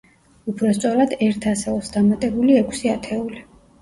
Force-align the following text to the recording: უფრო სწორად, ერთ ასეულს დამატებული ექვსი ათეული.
უფრო 0.51 0.69
სწორად, 0.77 1.13
ერთ 1.27 1.45
ასეულს 1.53 1.93
დამატებული 1.99 2.57
ექვსი 2.63 2.93
ათეული. 2.95 3.45